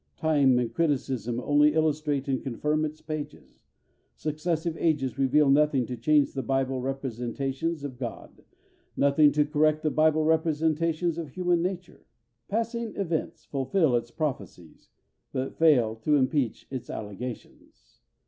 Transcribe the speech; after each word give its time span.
Time 0.17 0.57
and 0.57 0.73
criticism 0.73 1.39
only 1.39 1.75
illustrate 1.75 2.27
and 2.27 2.41
confirm 2.41 2.83
its 2.83 3.01
pages. 3.01 3.67
Successive 4.15 4.75
ages 4.77 5.19
reveal 5.19 5.47
nothing 5.51 5.85
to 5.85 5.95
change 5.95 6.33
the 6.33 6.41
Bible 6.41 6.81
representations 6.81 7.83
of 7.83 7.99
God, 7.99 8.41
nothing 8.97 9.31
to 9.33 9.45
correct 9.45 9.83
the 9.83 9.91
Bible 9.91 10.25
representation 10.25 11.19
of 11.19 11.29
human 11.29 11.61
nature. 11.61 12.07
Passing 12.47 12.95
events 12.95 13.45
fulfill 13.45 13.95
its 13.95 14.09
prophecies, 14.09 14.89
but 15.33 15.59
fail 15.59 15.95
to 15.97 16.15
impeach 16.15 16.65
its 16.71 16.89
allegations. 16.89 17.99